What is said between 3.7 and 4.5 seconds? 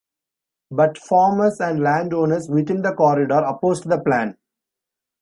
the plan.